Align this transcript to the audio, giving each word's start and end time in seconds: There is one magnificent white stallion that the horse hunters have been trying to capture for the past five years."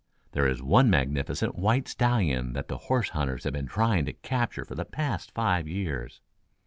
There 0.31 0.47
is 0.47 0.63
one 0.63 0.89
magnificent 0.89 1.53
white 1.53 1.87
stallion 1.87 2.53
that 2.53 2.69
the 2.69 2.79
horse 2.89 3.09
hunters 3.09 3.43
have 3.43 3.53
been 3.53 3.67
trying 3.67 4.05
to 4.05 4.13
capture 4.13 4.65
for 4.65 4.73
the 4.73 4.83
past 4.83 5.29
five 5.31 5.67
years." 5.67 6.21